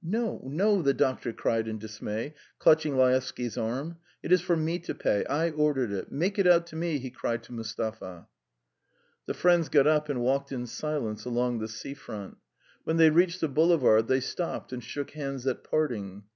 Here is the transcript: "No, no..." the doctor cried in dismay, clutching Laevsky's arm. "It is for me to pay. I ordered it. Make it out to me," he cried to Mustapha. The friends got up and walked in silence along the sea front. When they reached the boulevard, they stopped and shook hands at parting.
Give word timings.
"No, 0.00 0.40
no..." 0.48 0.80
the 0.82 0.94
doctor 0.94 1.32
cried 1.32 1.66
in 1.66 1.76
dismay, 1.76 2.34
clutching 2.60 2.96
Laevsky's 2.96 3.58
arm. 3.58 3.96
"It 4.22 4.30
is 4.30 4.40
for 4.40 4.54
me 4.56 4.78
to 4.78 4.94
pay. 4.94 5.24
I 5.24 5.50
ordered 5.50 5.90
it. 5.90 6.12
Make 6.12 6.38
it 6.38 6.46
out 6.46 6.68
to 6.68 6.76
me," 6.76 7.00
he 7.00 7.10
cried 7.10 7.42
to 7.42 7.52
Mustapha. 7.52 8.28
The 9.26 9.34
friends 9.34 9.68
got 9.68 9.88
up 9.88 10.08
and 10.08 10.20
walked 10.22 10.52
in 10.52 10.68
silence 10.68 11.24
along 11.24 11.58
the 11.58 11.66
sea 11.66 11.94
front. 11.94 12.36
When 12.84 12.96
they 12.96 13.10
reached 13.10 13.40
the 13.40 13.48
boulevard, 13.48 14.06
they 14.06 14.20
stopped 14.20 14.72
and 14.72 14.84
shook 14.84 15.10
hands 15.14 15.48
at 15.48 15.64
parting. 15.64 16.26